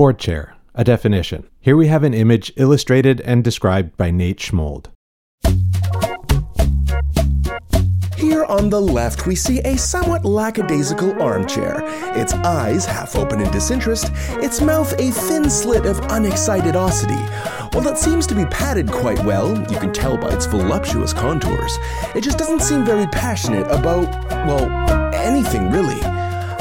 [0.00, 1.46] Board chair, a definition.
[1.60, 4.86] Here we have an image illustrated and described by Nate Schmold.
[8.16, 11.82] Here on the left, we see a somewhat lackadaisical armchair.
[12.18, 14.10] Its eyes half open in disinterest,
[14.42, 17.74] its mouth a thin slit of unexcited unexcitedosity.
[17.74, 21.76] While it seems to be padded quite well, you can tell by its voluptuous contours,
[22.14, 24.08] it just doesn't seem very passionate about,
[24.46, 24.64] well,
[25.14, 26.00] anything really.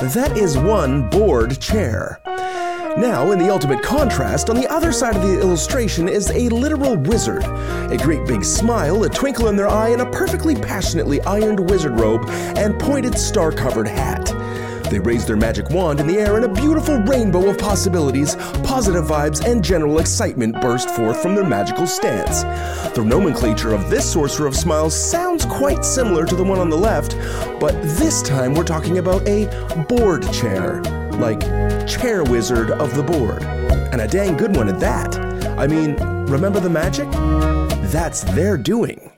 [0.10, 2.21] That is one bored chair.
[3.00, 6.98] Now, in the ultimate contrast, on the other side of the illustration is a literal
[6.98, 7.46] wizard.
[7.46, 11.98] A great big smile, a twinkle in their eye, and a perfectly passionately ironed wizard
[11.98, 14.25] robe and pointed star covered hat.
[14.92, 18.36] They raise their magic wand in the air, and a beautiful rainbow of possibilities,
[18.66, 22.44] positive vibes, and general excitement burst forth from their magical stance.
[22.96, 26.78] The nomenclature of this Sorcerer of Smiles sounds quite similar to the one on the
[26.78, 27.16] left,
[27.61, 29.46] but this time we're talking about a
[29.88, 30.82] board chair
[31.19, 31.41] like
[31.87, 33.44] chair wizard of the board.
[33.91, 35.17] And a dang good one at that.
[35.59, 35.95] I mean,
[36.27, 37.09] remember the magic?
[37.91, 39.11] That's their doing.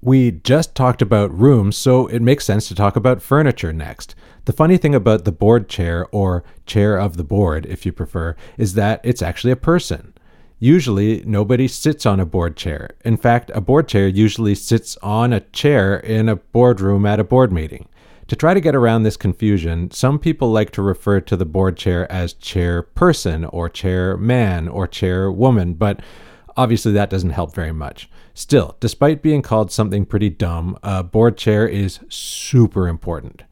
[0.00, 4.14] We just talked about rooms, so it makes sense to talk about furniture next.
[4.44, 8.36] The funny thing about the board chair, or chair of the board if you prefer,
[8.56, 10.14] is that it's actually a person.
[10.60, 12.90] Usually, nobody sits on a board chair.
[13.04, 17.24] In fact, a board chair usually sits on a chair in a boardroom at a
[17.24, 17.88] board meeting.
[18.28, 21.78] To try to get around this confusion, some people like to refer to the board
[21.78, 26.00] chair as chairperson or chairman or chairwoman, but
[26.54, 28.10] obviously that doesn't help very much.
[28.34, 33.44] Still, despite being called something pretty dumb, a board chair is super important.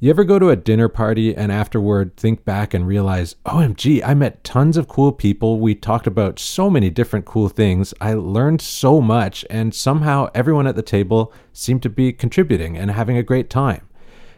[0.00, 4.12] You ever go to a dinner party and afterward think back and realize, OMG, I
[4.12, 5.58] met tons of cool people.
[5.58, 7.94] We talked about so many different cool things.
[8.02, 12.90] I learned so much, and somehow everyone at the table seemed to be contributing and
[12.90, 13.86] having a great time.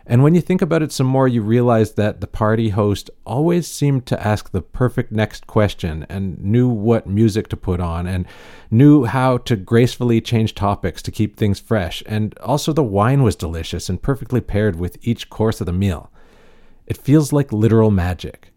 [0.06, 3.68] And when you think about it some more, you realize that the party host always
[3.68, 8.26] seemed to ask the perfect next question and knew what music to put on and
[8.70, 12.02] knew how to gracefully change topics to keep things fresh.
[12.06, 16.10] And also, the wine was delicious and perfectly paired with each course of the meal.
[16.86, 18.52] It feels like literal magic.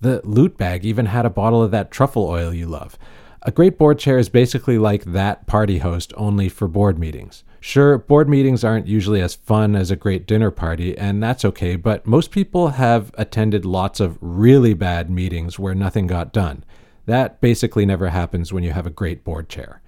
[0.00, 2.98] The loot bag even had a bottle of that truffle oil you love.
[3.42, 7.42] A great board chair is basically like that party host, only for board meetings.
[7.58, 11.76] Sure, board meetings aren't usually as fun as a great dinner party, and that's okay,
[11.76, 16.64] but most people have attended lots of really bad meetings where nothing got done.
[17.06, 19.80] That basically never happens when you have a great board chair.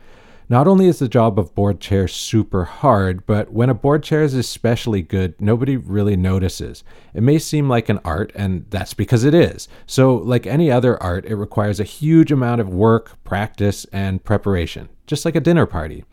[0.49, 4.23] Not only is the job of board chair super hard, but when a board chair
[4.23, 6.85] is especially good, nobody really notices.
[7.15, 9.69] It may seem like an art, and that's because it is.
[9.87, 14.89] So, like any other art, it requires a huge amount of work, practice, and preparation,
[15.07, 16.05] just like a dinner party.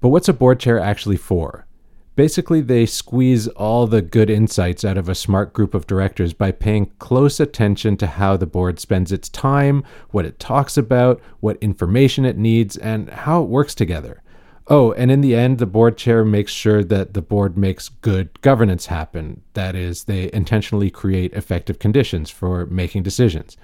[0.00, 1.65] But what's a board chair actually for?
[2.16, 6.50] Basically, they squeeze all the good insights out of a smart group of directors by
[6.50, 11.58] paying close attention to how the board spends its time, what it talks about, what
[11.58, 14.22] information it needs, and how it works together.
[14.68, 18.40] Oh, and in the end, the board chair makes sure that the board makes good
[18.40, 19.42] governance happen.
[19.52, 23.58] That is, they intentionally create effective conditions for making decisions.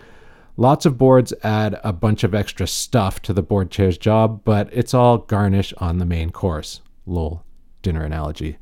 [0.58, 4.68] Lots of boards add a bunch of extra stuff to the board chair's job, but
[4.72, 6.82] it's all garnish on the main course.
[7.06, 7.42] Lol,
[7.82, 8.58] dinner analogy.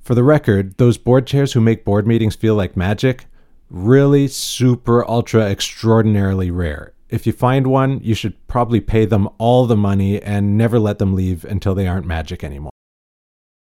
[0.00, 3.26] For the record, those board chairs who make board meetings feel like magic,
[3.68, 6.92] really super ultra extraordinarily rare.
[7.08, 10.98] If you find one, you should probably pay them all the money and never let
[10.98, 12.70] them leave until they aren't magic anymore.